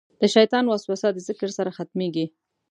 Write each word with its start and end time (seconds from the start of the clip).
د 0.21 0.23
شیطان 0.35 0.63
وسوسه 0.67 1.07
د 1.11 1.17
ذکر 1.27 1.49
سره 1.57 1.69
ختمېږي. 1.77 2.25